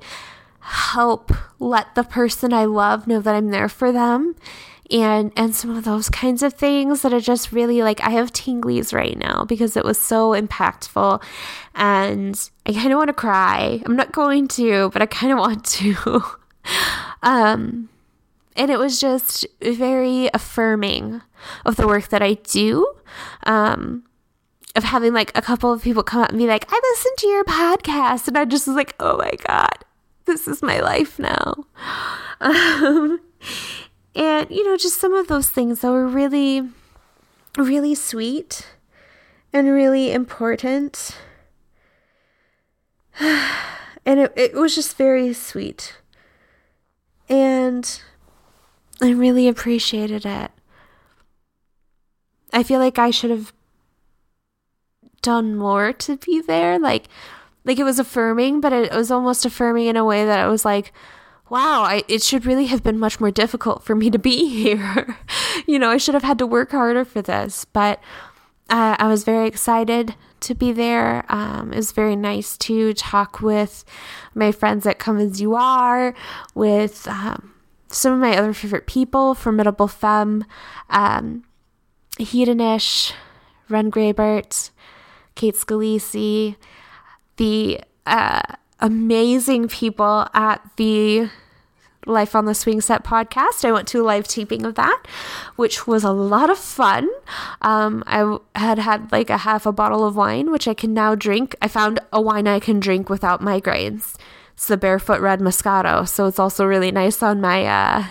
help 0.69 1.33
let 1.59 1.95
the 1.95 2.05
person 2.05 2.53
I 2.53 2.67
love 2.67 3.07
know 3.07 3.21
that 3.21 3.35
I'm 3.35 3.51
there 3.51 3.69
for 3.69 3.91
them 3.91 4.37
and 4.91 5.33
and 5.37 5.55
some 5.55 5.77
of 5.77 5.85
those 5.85 6.09
kinds 6.09 6.43
of 6.43 6.55
things 6.55 7.03
that 7.03 7.13
are 7.13 7.21
just 7.21 7.53
really 7.53 7.83
like 7.83 8.03
I 8.03 8.11
have 8.11 8.33
tinglies 8.33 8.95
right 8.95 9.17
now 9.17 9.45
because 9.45 9.77
it 9.77 9.85
was 9.85 10.01
so 10.01 10.31
impactful 10.31 11.23
and 11.75 12.51
I 12.67 12.73
kind 12.73 12.93
of 12.93 12.97
want 12.97 13.09
to 13.09 13.15
cry. 13.15 13.83
I'm 13.85 13.97
not 13.97 14.13
going 14.13 14.49
to, 14.49 14.91
but 14.91 15.03
I 15.03 15.07
kind 15.07 15.33
of 15.33 15.39
want 15.39 15.65
to. 15.65 16.23
um 17.23 17.89
and 18.57 18.71
it 18.71 18.79
was 18.79 19.01
just 19.01 19.47
very 19.63 20.31
affirming 20.35 21.23
of 21.65 21.77
the 21.77 21.87
work 21.87 22.09
that 22.09 22.23
I 22.23 22.35
do. 22.35 22.93
Um 23.45 24.05
of 24.77 24.85
having 24.85 25.13
like 25.13 25.37
a 25.37 25.43
couple 25.43 25.73
of 25.73 25.83
people 25.83 26.03
come 26.03 26.23
up 26.23 26.31
and 26.31 26.39
be 26.39 26.47
like, 26.47 26.65
I 26.69 26.81
listened 26.91 27.17
to 27.19 27.27
your 27.27 27.45
podcast. 27.45 28.29
And 28.29 28.39
I 28.39 28.45
just 28.45 28.67
was 28.67 28.77
like, 28.77 28.95
oh 29.01 29.17
my 29.17 29.33
God, 29.47 29.85
this 30.29 30.47
is 30.47 30.63
my 30.63 30.79
life 30.81 31.19
now. 31.19 31.65
Um, 32.41 33.21
and, 34.15 34.49
you 34.49 34.65
know, 34.65 34.77
just 34.77 35.01
some 35.01 35.13
of 35.13 35.27
those 35.27 35.49
things 35.49 35.81
that 35.81 35.91
were 35.91 36.07
really, 36.07 36.69
really 37.57 37.97
sweet 37.97 38.65
and 39.53 39.69
really 39.69 40.13
important. 40.13 41.17
And 44.07 44.21
it, 44.21 44.33
it 44.37 44.55
was 44.55 44.77
just 44.77 44.97
very 44.97 45.35
sweet. 45.35 45.99
And 47.29 48.01
I 49.03 49.11
really 49.11 49.49
appreciated 49.49 50.25
it. 50.25 50.51
I 52.53 52.63
feel 52.63 52.79
like 52.79 52.99
I 52.99 53.11
should 53.11 53.31
have 53.31 53.53
done 55.21 55.57
more 55.57 55.93
to 55.93 56.17
be 56.17 56.41
there. 56.41 56.79
Like, 56.79 57.09
like 57.65 57.79
it 57.79 57.85
was 57.85 57.99
affirming, 57.99 58.61
but 58.61 58.73
it 58.73 58.93
was 58.93 59.11
almost 59.11 59.45
affirming 59.45 59.87
in 59.87 59.97
a 59.97 60.05
way 60.05 60.25
that 60.25 60.39
I 60.39 60.47
was 60.49 60.65
like, 60.65 60.93
wow, 61.51 61.83
I, 61.83 62.03
it 62.09 62.23
should 62.23 62.47
really 62.47 62.67
have 62.67 62.83
been 62.83 62.99
much 62.99 63.21
more 63.21 63.31
difficult 63.31 63.83
for 63.83 63.95
me 63.95 64.11
to 64.11 64.19
be 64.19 64.49
here. 64.63 65.19
you 65.67 65.79
know, 65.79 65.91
I 65.91 65.97
should 65.97 66.15
have 66.15 66.23
had 66.23 66.39
to 66.39 66.47
work 66.47 66.71
harder 66.71 67.05
for 67.05 67.23
this, 67.23 67.65
but 67.65 68.01
uh, 68.71 68.97
I 68.99 69.09
was 69.09 69.25
very 69.25 69.49
excited 69.49 70.15
to 70.41 70.55
be 70.55 70.73
there. 70.73 71.25
Um, 71.29 71.73
it 71.73 71.77
was 71.77 71.93
very 71.93 72.17
nice 72.17 72.57
to 72.59 72.95
talk 72.95 73.41
with 73.41 73.85
my 74.35 74.53
friends 74.53 74.87
at 74.87 74.99
Come 74.99 75.19
As 75.19 75.41
You 75.41 75.55
Are, 75.55 76.15
with 76.55 77.09
um, 77.09 77.55
some 77.89 78.13
of 78.13 78.21
my 78.21 78.37
other 78.37 78.53
favorite 78.53 78.87
people, 78.87 79.35
Formidable 79.35 79.89
Femme, 79.89 80.45
um, 80.91 81.45
Hedonish, 82.19 83.13
Ren 83.69 83.91
Grabert, 83.91 84.71
Kate 85.35 85.55
Scalisi, 85.55 86.57
the 87.39 87.81
uh, 88.07 88.43
amazing 88.81 89.69
people 89.69 90.27
at 90.35 90.61
the 90.77 91.31
Life 92.07 92.35
on 92.35 92.47
the 92.47 92.55
Swing 92.55 92.81
Set 92.81 93.05
podcast. 93.05 93.65
I 93.65 93.73
went 93.73 93.89
to 93.89 94.01
a 94.01 94.05
live 94.05 94.27
taping 94.27 94.65
of 94.65 94.77
that, 94.77 95.03
which 95.57 95.87
was 95.87 96.05
a 96.05 96.13
lot 96.13 96.49
of 96.49 96.59
fun. 96.59 97.09
Um, 97.61 98.03
I 98.07 98.39
had 98.55 98.79
had 98.79 99.13
like 99.13 99.31
a 99.31 99.39
half 99.39 99.67
a 99.67 99.73
bottle 99.73 100.07
of 100.07 100.17
wine, 100.17 100.51
which 100.51 100.69
I 100.69 100.75
can 100.75 100.95
now 100.95 101.15
drink. 101.15 101.55
I 101.61 101.69
found 101.69 102.01
a 102.13 102.21
wine 102.21 102.47
I 102.47 102.61
can 102.61 102.81
drink 102.81 103.11
without 103.11 103.43
migraines. 103.43 104.15
It's 104.55 104.67
the 104.67 104.77
Barefoot 104.77 105.21
Red 105.21 105.41
Moscato, 105.41 106.09
so 106.09 106.27
it's 106.27 106.39
also 106.39 106.65
really 106.65 106.91
nice 106.91 107.23
on 107.23 107.41
my 107.41 107.67
uh, 107.67 108.05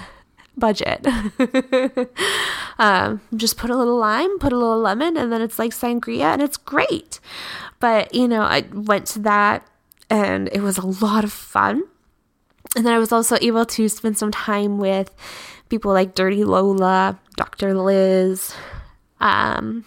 budget. 0.58 1.06
um, 2.80 3.22
just 3.36 3.58
put 3.58 3.70
a 3.70 3.78
little 3.78 3.98
lime, 3.98 4.40
put 4.40 4.54
a 4.54 4.58
little 4.58 4.80
lemon, 4.80 5.16
and 5.18 5.32
then 5.32 5.42
it's 5.42 5.60
like 5.60 5.72
sangria, 5.72 6.34
and 6.34 6.42
it's 6.42 6.58
great. 6.58 7.20
But 7.80 8.14
you 8.14 8.28
know, 8.28 8.42
I 8.42 8.66
went 8.74 9.06
to 9.08 9.20
that 9.20 9.68
and 10.10 10.50
it 10.52 10.62
was 10.62 10.78
a 10.78 10.86
lot 10.86 11.24
of 11.24 11.32
fun. 11.32 11.84
And 12.76 12.86
then 12.86 12.94
I 12.94 13.00
was 13.00 13.12
also 13.12 13.38
able 13.42 13.66
to 13.66 13.90
spend 13.90 14.18
some 14.18 14.32
time 14.32 14.78
with 14.78 15.14
people 15.70 15.94
like 15.94 16.16
Dirty 16.16 16.44
Lola, 16.44 17.20
Dr. 17.36 17.74
Liz, 17.74 18.54
um, 19.20 19.86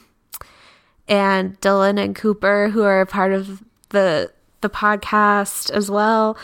and 1.08 1.60
Dylan 1.60 2.02
and 2.02 2.14
Cooper, 2.14 2.70
who 2.70 2.82
are 2.82 3.00
a 3.00 3.06
part 3.06 3.32
of 3.32 3.62
the 3.90 4.32
the 4.60 4.70
podcast 4.70 5.70
as 5.70 5.90
well. 5.90 6.36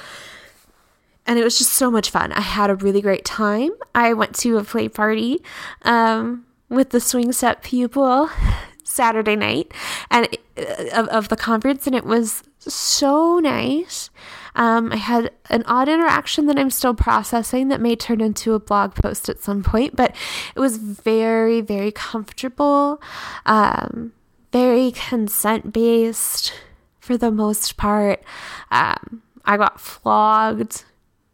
And 1.26 1.38
it 1.38 1.44
was 1.44 1.58
just 1.58 1.72
so 1.72 1.90
much 1.90 2.10
fun. 2.10 2.32
I 2.32 2.40
had 2.40 2.70
a 2.70 2.76
really 2.76 3.00
great 3.00 3.24
time. 3.24 3.70
I 3.94 4.12
went 4.12 4.34
to 4.36 4.58
a 4.58 4.64
play 4.64 4.88
party 4.88 5.42
um, 5.82 6.46
with 6.68 6.90
the 6.90 7.00
swing 7.00 7.32
set 7.32 7.62
people 7.62 8.30
Saturday 8.84 9.36
night 9.36 9.72
and 10.10 10.28
uh, 10.56 10.84
of, 10.94 11.08
of 11.08 11.28
the 11.28 11.36
conference, 11.36 11.86
and 11.86 11.96
it 11.96 12.04
was 12.04 12.42
so 12.58 13.38
nice. 13.38 14.10
Um, 14.54 14.90
I 14.90 14.96
had 14.96 15.30
an 15.50 15.64
odd 15.66 15.88
interaction 15.88 16.46
that 16.46 16.58
I'm 16.58 16.70
still 16.70 16.94
processing 16.94 17.68
that 17.68 17.80
may 17.80 17.94
turn 17.94 18.20
into 18.20 18.54
a 18.54 18.58
blog 18.58 18.94
post 18.94 19.28
at 19.28 19.42
some 19.42 19.62
point, 19.62 19.94
but 19.94 20.14
it 20.54 20.60
was 20.60 20.78
very, 20.78 21.60
very 21.60 21.92
comfortable, 21.92 23.00
um, 23.44 24.12
very 24.52 24.92
consent 24.92 25.72
based 25.72 26.54
for 27.00 27.16
the 27.18 27.30
most 27.30 27.76
part. 27.76 28.22
Um, 28.70 29.22
I 29.44 29.56
got 29.56 29.80
flogged. 29.80 30.84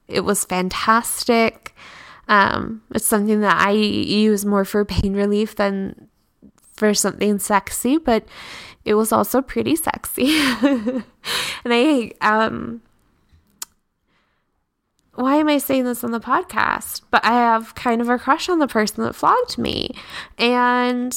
It 0.08 0.20
was 0.20 0.44
fantastic. 0.44 1.74
Um, 2.28 2.82
it's 2.94 3.06
something 3.06 3.40
that 3.40 3.56
I 3.56 3.72
use 3.72 4.44
more 4.44 4.64
for 4.64 4.84
pain 4.84 5.14
relief 5.14 5.56
than 5.56 6.08
for 6.72 6.94
something 6.94 7.38
sexy, 7.38 7.98
but 7.98 8.24
it 8.84 8.94
was 8.94 9.12
also 9.12 9.42
pretty 9.42 9.76
sexy. 9.76 10.36
and 10.62 11.04
I, 11.66 12.12
um, 12.20 12.82
why 15.14 15.36
am 15.36 15.48
I 15.48 15.58
saying 15.58 15.84
this 15.84 16.02
on 16.02 16.10
the 16.10 16.20
podcast? 16.20 17.02
But 17.10 17.24
I 17.24 17.32
have 17.32 17.74
kind 17.74 18.00
of 18.00 18.08
a 18.08 18.18
crush 18.18 18.48
on 18.48 18.58
the 18.58 18.66
person 18.66 19.04
that 19.04 19.14
flogged 19.14 19.58
me. 19.58 19.94
And, 20.38 21.16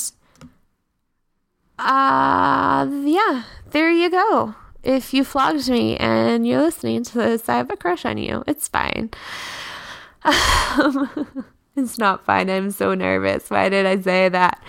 uh, 1.79 2.87
yeah, 3.03 3.43
there 3.71 3.91
you 3.91 4.09
go. 4.09 4.55
If 4.85 5.13
you 5.15 5.23
flogged 5.23 5.67
me 5.67 5.97
and 5.97 6.47
you're 6.47 6.61
listening 6.61 7.03
to 7.05 7.17
this, 7.17 7.49
I 7.49 7.57
have 7.57 7.71
a 7.71 7.75
crush 7.75 8.05
on 8.05 8.19
you. 8.19 8.43
It's 8.45 8.67
fine. 8.67 9.09
it's 11.75 11.97
not 11.97 12.23
fine. 12.23 12.49
I'm 12.51 12.69
so 12.69 12.93
nervous. 12.93 13.49
Why 13.49 13.67
did 13.69 13.87
I 13.87 13.99
say 13.99 14.29
that? 14.29 14.61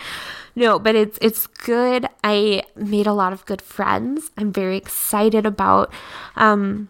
No, 0.54 0.78
but 0.78 0.94
it's 0.94 1.18
it's 1.20 1.46
good. 1.46 2.08
I 2.24 2.62
made 2.74 3.06
a 3.06 3.12
lot 3.12 3.34
of 3.34 3.44
good 3.44 3.60
friends. 3.60 4.30
I'm 4.38 4.52
very 4.52 4.78
excited 4.78 5.44
about 5.44 5.92
um, 6.34 6.88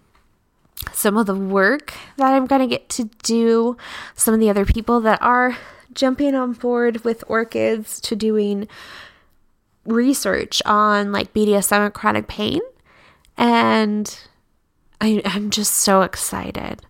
some 0.93 1.17
of 1.17 1.27
the 1.27 1.35
work 1.35 1.95
that 2.19 2.33
I'm 2.33 2.47
going 2.47 2.61
to 2.61 2.69
get 2.69 2.89
to 2.91 3.11
do. 3.25 3.77
Some 4.15 4.35
of 4.35 4.41
the 4.41 4.51
other 4.51 4.65
people 4.65 5.01
that 5.01 5.21
are 5.21 5.59
jumping 5.93 6.37
on 6.37 6.53
board 6.53 7.03
with 7.05 7.25
ORCIDS 7.27 8.01
to 8.03 8.15
doing 8.15 8.69
research 9.85 10.63
on 10.65 11.11
like 11.11 11.35
BDSM 11.35 11.87
and 11.87 11.95
chronic 11.95 12.29
pain. 12.29 12.61
And 13.37 14.19
I, 15.01 15.23
I'm 15.25 15.51
just 15.51 15.75
so 15.75 16.03
excited. 16.03 16.83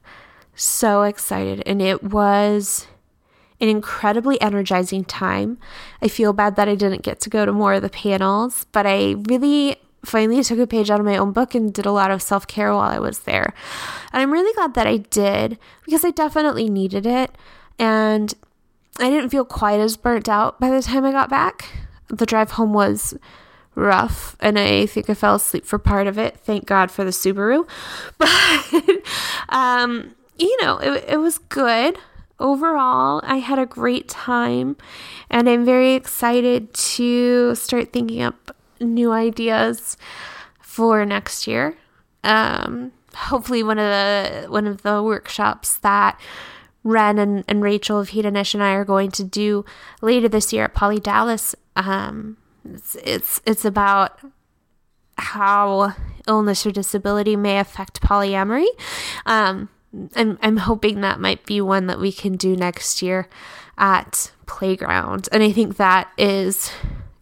So 0.54 1.02
excited. 1.02 1.62
And 1.66 1.82
it 1.82 2.02
was 2.02 2.86
an 3.60 3.68
incredibly 3.68 4.40
energizing 4.40 5.04
time. 5.04 5.58
I 6.02 6.08
feel 6.08 6.32
bad 6.32 6.56
that 6.56 6.68
I 6.68 6.74
didn't 6.74 7.02
get 7.02 7.20
to 7.20 7.30
go 7.30 7.46
to 7.46 7.52
more 7.52 7.74
of 7.74 7.82
the 7.82 7.88
panels, 7.88 8.66
but 8.72 8.86
I 8.86 9.16
really 9.28 9.76
finally 10.04 10.42
took 10.42 10.58
a 10.58 10.66
page 10.66 10.90
out 10.90 11.00
of 11.00 11.06
my 11.06 11.16
own 11.16 11.32
book 11.32 11.54
and 11.54 11.72
did 11.72 11.86
a 11.86 11.92
lot 11.92 12.10
of 12.10 12.22
self 12.22 12.46
care 12.46 12.72
while 12.72 12.90
I 12.90 12.98
was 12.98 13.20
there. 13.20 13.52
And 14.12 14.22
I'm 14.22 14.32
really 14.32 14.54
glad 14.54 14.74
that 14.74 14.86
I 14.86 14.98
did 14.98 15.58
because 15.84 16.04
I 16.04 16.10
definitely 16.10 16.68
needed 16.68 17.06
it. 17.06 17.30
And 17.78 18.32
I 18.98 19.10
didn't 19.10 19.30
feel 19.30 19.44
quite 19.44 19.80
as 19.80 19.96
burnt 19.96 20.28
out 20.28 20.58
by 20.60 20.70
the 20.70 20.82
time 20.82 21.04
I 21.04 21.12
got 21.12 21.28
back. 21.28 21.68
The 22.08 22.26
drive 22.26 22.52
home 22.52 22.72
was 22.72 23.14
rough 23.76 24.36
and 24.40 24.58
I 24.58 24.86
think 24.86 25.08
I 25.08 25.14
fell 25.14 25.36
asleep 25.36 25.64
for 25.64 25.78
part 25.78 26.08
of 26.08 26.18
it. 26.18 26.38
Thank 26.38 26.66
God 26.66 26.90
for 26.90 27.04
the 27.04 27.10
Subaru. 27.10 27.68
But, 28.18 29.54
um, 29.54 30.16
you 30.36 30.56
know, 30.62 30.78
it, 30.78 31.04
it 31.08 31.16
was 31.18 31.38
good 31.38 31.98
overall, 32.38 33.20
I 33.24 33.38
had 33.38 33.58
a 33.58 33.66
great 33.66 34.08
time 34.08 34.76
and 35.30 35.48
I'm 35.48 35.64
very 35.64 35.94
excited 35.94 36.72
to 36.74 37.54
start 37.54 37.92
thinking 37.92 38.22
up 38.22 38.56
new 38.80 39.12
ideas 39.12 39.96
for 40.60 41.04
next 41.04 41.46
year. 41.46 41.76
Um, 42.24 42.92
hopefully 43.14 43.62
one 43.62 43.78
of 43.78 43.86
the 43.86 44.50
one 44.50 44.66
of 44.66 44.82
the 44.82 45.02
workshops 45.02 45.78
that 45.78 46.20
Ren 46.82 47.18
and, 47.18 47.44
and 47.48 47.62
Rachel 47.62 47.98
of 47.98 48.10
Hedonish 48.10 48.54
and 48.54 48.62
I 48.62 48.72
are 48.72 48.84
going 48.84 49.10
to 49.12 49.24
do 49.24 49.64
later 50.02 50.28
this 50.28 50.52
year 50.52 50.64
at 50.64 50.74
Poly 50.74 51.00
Dallas. 51.00 51.54
Um, 51.74 52.36
it's, 52.74 52.96
it's 52.96 53.40
it's 53.46 53.64
about 53.64 54.20
how 55.18 55.94
illness 56.26 56.66
or 56.66 56.70
disability 56.70 57.36
may 57.36 57.58
affect 57.58 58.00
polyamory. 58.00 58.66
Um, 59.24 59.68
I'm, 60.14 60.38
I'm 60.42 60.58
hoping 60.58 61.00
that 61.00 61.20
might 61.20 61.46
be 61.46 61.60
one 61.60 61.86
that 61.86 61.98
we 61.98 62.12
can 62.12 62.36
do 62.36 62.54
next 62.56 63.00
year 63.00 63.28
at 63.78 64.30
playground. 64.46 65.28
And 65.32 65.42
i 65.42 65.52
think 65.52 65.76
that 65.76 66.08
is 66.16 66.70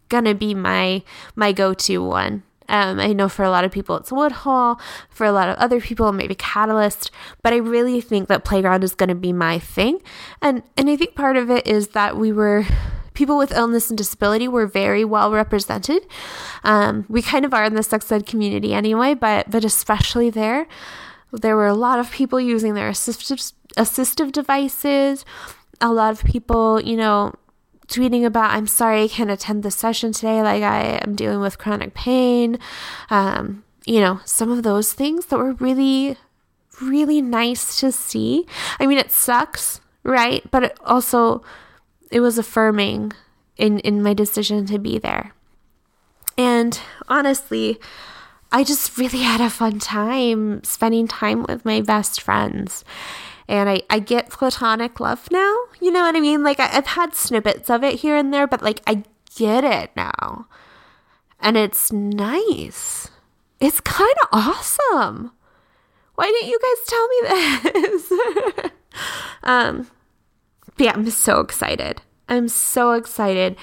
gonna 0.08 0.34
be 0.34 0.54
my 0.54 1.02
my 1.34 1.52
go-to 1.52 2.02
one. 2.02 2.42
Um, 2.68 2.98
I 2.98 3.12
know 3.12 3.28
for 3.28 3.42
a 3.44 3.50
lot 3.50 3.64
of 3.64 3.72
people 3.72 3.96
it's 3.96 4.10
Woodhull, 4.10 4.80
for 5.10 5.26
a 5.26 5.32
lot 5.32 5.48
of 5.48 5.56
other 5.56 5.80
people 5.80 6.10
maybe 6.12 6.34
Catalyst, 6.34 7.10
but 7.42 7.52
I 7.52 7.56
really 7.56 8.00
think 8.00 8.28
that 8.28 8.44
playground 8.44 8.84
is 8.84 8.94
going 8.94 9.10
to 9.10 9.14
be 9.14 9.34
my 9.34 9.58
thing, 9.58 10.00
and 10.40 10.62
and 10.76 10.88
I 10.88 10.96
think 10.96 11.14
part 11.14 11.36
of 11.36 11.50
it 11.50 11.66
is 11.66 11.88
that 11.88 12.16
we 12.16 12.32
were 12.32 12.64
people 13.14 13.38
with 13.38 13.52
illness 13.52 13.90
and 13.90 13.96
disability 13.96 14.48
were 14.48 14.66
very 14.66 15.04
well 15.04 15.30
represented. 15.32 16.06
Um, 16.62 17.06
we 17.08 17.22
kind 17.22 17.44
of 17.44 17.54
are 17.54 17.64
in 17.64 17.74
the 17.74 17.82
sex 17.82 18.12
ed 18.12 18.26
community 18.26 18.74
anyway, 18.74 19.14
but 19.14 19.50
but 19.50 19.64
especially 19.64 20.30
there, 20.30 20.66
there 21.32 21.56
were 21.56 21.68
a 21.68 21.74
lot 21.74 21.98
of 21.98 22.10
people 22.10 22.40
using 22.40 22.74
their 22.74 22.90
assistive 22.90 23.52
assistive 23.76 24.32
devices. 24.32 25.24
A 25.80 25.92
lot 25.92 26.12
of 26.12 26.24
people, 26.24 26.80
you 26.80 26.96
know, 26.96 27.34
tweeting 27.88 28.24
about, 28.24 28.50
I'm 28.52 28.66
sorry 28.66 29.02
I 29.02 29.08
can't 29.08 29.30
attend 29.30 29.62
the 29.62 29.70
session 29.70 30.12
today. 30.12 30.42
Like, 30.42 30.62
I 30.62 31.00
am 31.04 31.14
dealing 31.14 31.40
with 31.40 31.58
chronic 31.58 31.94
pain. 31.94 32.58
Um, 33.10 33.64
you 33.84 34.00
know, 34.00 34.20
some 34.24 34.50
of 34.50 34.62
those 34.62 34.92
things 34.92 35.26
that 35.26 35.38
were 35.38 35.52
really, 35.54 36.16
really 36.80 37.20
nice 37.20 37.80
to 37.80 37.92
see. 37.92 38.46
I 38.78 38.86
mean, 38.86 38.98
it 38.98 39.10
sucks, 39.10 39.80
right? 40.04 40.48
But 40.50 40.62
it 40.64 40.78
also, 40.84 41.42
it 42.14 42.20
was 42.20 42.38
affirming 42.38 43.12
in, 43.56 43.80
in 43.80 44.00
my 44.00 44.14
decision 44.14 44.66
to 44.66 44.78
be 44.78 44.98
there. 44.98 45.34
And 46.38 46.80
honestly, 47.08 47.80
I 48.52 48.62
just 48.62 48.96
really 48.96 49.18
had 49.32 49.40
a 49.40 49.50
fun 49.50 49.80
time 49.80 50.62
spending 50.62 51.08
time 51.08 51.42
with 51.42 51.64
my 51.64 51.80
best 51.80 52.22
friends 52.22 52.84
and 53.48 53.68
I, 53.68 53.82
I 53.90 53.98
get 53.98 54.30
platonic 54.30 55.00
love 55.00 55.28
now. 55.30 55.54
You 55.80 55.90
know 55.90 56.02
what 56.02 56.16
I 56.16 56.20
mean? 56.20 56.42
Like 56.42 56.60
I, 56.60 56.66
have 56.68 56.86
had 56.86 57.14
snippets 57.14 57.68
of 57.68 57.84
it 57.84 58.00
here 58.00 58.16
and 58.16 58.32
there, 58.32 58.46
but 58.46 58.62
like 58.62 58.80
I 58.86 59.02
get 59.36 59.64
it 59.64 59.90
now. 59.96 60.46
And 61.40 61.56
it's 61.56 61.92
nice. 61.92 63.10
It's 63.60 63.80
kind 63.80 64.14
of 64.22 64.28
awesome. 64.32 65.32
Why 66.14 66.26
didn't 66.26 66.48
you 66.48 66.58
guys 66.62 66.86
tell 66.86 67.08
me 67.08 67.90
this? 68.62 68.70
um, 69.42 69.90
yeah, 70.78 70.92
I'm 70.94 71.08
so 71.10 71.40
excited. 71.40 72.02
I'm 72.28 72.48
so 72.48 72.92
excited 72.92 73.56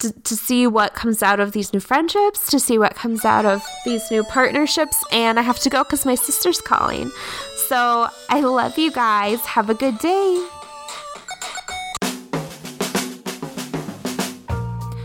to, 0.00 0.12
to 0.12 0.36
see 0.36 0.66
what 0.66 0.94
comes 0.94 1.22
out 1.22 1.40
of 1.40 1.52
these 1.52 1.72
new 1.72 1.80
friendships, 1.80 2.50
to 2.50 2.58
see 2.58 2.78
what 2.78 2.94
comes 2.94 3.24
out 3.24 3.46
of 3.46 3.62
these 3.84 4.10
new 4.10 4.24
partnerships. 4.24 5.02
And 5.12 5.38
I 5.38 5.42
have 5.42 5.58
to 5.60 5.70
go 5.70 5.84
because 5.84 6.04
my 6.04 6.14
sister's 6.14 6.60
calling. 6.60 7.10
So 7.68 8.08
I 8.28 8.40
love 8.40 8.78
you 8.78 8.90
guys. 8.90 9.40
Have 9.40 9.70
a 9.70 9.74
good 9.74 9.98
day. 9.98 10.46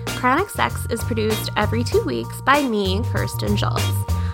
Chronic 0.08 0.50
Sex 0.50 0.88
is 0.90 1.04
produced 1.04 1.52
every 1.56 1.84
two 1.84 2.02
weeks 2.02 2.42
by 2.42 2.64
me, 2.64 3.02
Kirsten 3.12 3.56
Schultz. 3.56 3.84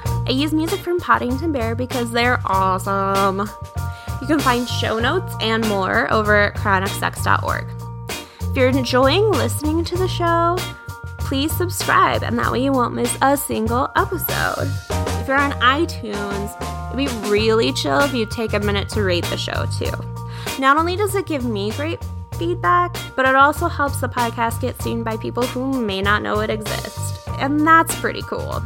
I 0.06 0.30
use 0.30 0.54
music 0.54 0.80
from 0.80 1.00
Poddington 1.00 1.52
Bear 1.52 1.76
because 1.76 2.12
they're 2.12 2.40
awesome. 2.46 3.50
You 4.22 4.28
can 4.28 4.40
find 4.40 4.68
show 4.68 5.00
notes 5.00 5.34
and 5.42 5.68
more 5.68 6.12
over 6.14 6.36
at 6.36 6.56
chronicsex.org. 6.56 7.66
If 8.50 8.56
you're 8.56 8.70
enjoying 8.70 9.32
listening 9.32 9.84
to 9.86 9.98
the 9.98 10.08
show, 10.08 10.58
please 11.18 11.52
subscribe, 11.52 12.24
and 12.24 12.38
that 12.38 12.52
way 12.52 12.64
you 12.64 12.72
won't 12.72 12.94
miss 12.94 13.18
a 13.22 13.36
single 13.36 13.90
episode. 13.96 14.70
If 15.20 15.28
you're 15.28 15.38
on 15.38 15.52
iTunes, 15.54 16.56
It'd 16.94 16.98
be 16.98 17.30
really 17.30 17.72
chill 17.72 18.02
if 18.02 18.14
you 18.14 18.26
take 18.26 18.52
a 18.52 18.60
minute 18.60 18.90
to 18.90 19.02
rate 19.02 19.24
the 19.26 19.38
show 19.38 19.66
too. 19.78 19.92
Not 20.60 20.76
only 20.76 20.98
does 20.98 21.16
it 21.16 21.26
give 21.26 21.46
me 21.46 21.72
great 21.72 22.00
feedback, 22.38 22.94
but 23.16 23.26
it 23.26 23.34
also 23.34 23.70
helps 23.70 24.02
the 24.02 24.10
podcast 24.10 24.60
get 24.60 24.82
seen 24.82 25.02
by 25.02 25.16
people 25.16 25.44
who 25.44 25.82
may 25.82 26.02
not 26.02 26.22
know 26.22 26.42
it 26.42 26.50
exists. 26.50 27.26
And 27.40 27.66
that's 27.66 27.98
pretty 27.98 28.24
cool. 28.24 28.62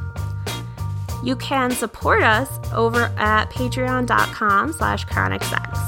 You 1.23 1.35
can 1.35 1.71
support 1.71 2.23
us 2.23 2.49
over 2.73 3.11
at 3.17 3.49
patreon.com 3.49 4.73
slash 4.73 5.05
chronic 5.05 5.43
sex. 5.43 5.79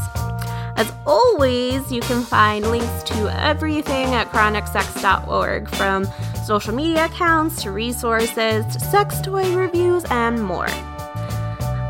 As 0.77 0.91
always, 1.07 1.91
you 1.91 2.01
can 2.01 2.21
find 2.21 2.69
links 2.69 3.03
to 3.03 3.29
everything 3.43 4.13
at 4.13 4.31
chronicsex.org 4.31 5.69
from 5.69 6.07
social 6.45 6.73
media 6.73 7.05
accounts 7.05 7.63
to 7.63 7.71
resources 7.71 8.65
to 8.67 8.79
sex 8.79 9.19
toy 9.21 9.55
reviews 9.55 10.05
and 10.11 10.41
more. 10.41 10.69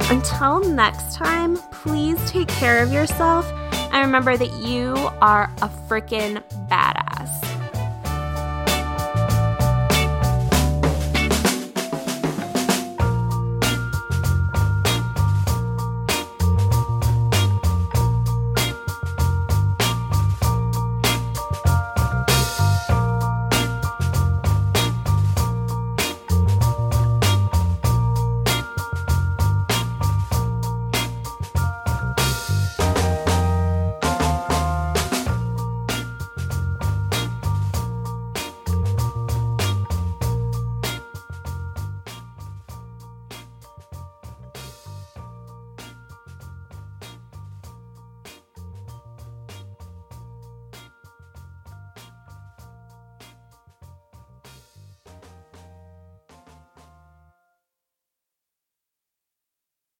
Until 0.09 0.61
next 0.61 1.13
time, 1.15 1.57
please 1.71 2.17
take 2.31 2.47
care 2.47 2.81
of 2.81 2.93
yourself 2.93 3.45
and 3.91 4.05
remember 4.05 4.37
that 4.37 4.53
you 4.53 4.95
are 5.21 5.51
a 5.61 5.69
freaking 5.89 6.41
badass. 6.69 7.06